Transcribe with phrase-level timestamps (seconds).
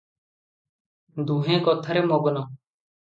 [1.31, 2.43] ଦୁହେଁ କଥାରେ ମଗ୍ନ।